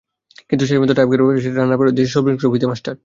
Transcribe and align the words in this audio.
কিন্তু 0.49 0.63
শেষ 0.69 0.77
পর্যন্ত 0.79 0.93
টাইব্রেকারে 0.99 1.31
হেরে 1.45 1.57
রানারআপ 1.59 1.79
হয়েছে 1.81 1.97
দেশের 1.99 2.13
সর্বকনিষ্ঠ 2.13 2.43
ফিদে 2.53 2.67
মাস্টার। 2.71 2.93